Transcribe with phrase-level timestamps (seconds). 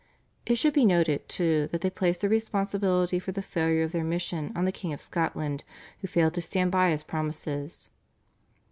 [0.47, 4.03] It should be noted, too, that they placed the responsibility for the failure of their
[4.03, 5.63] mission on the King of Scotland
[5.99, 7.91] who failed to stand by his promises.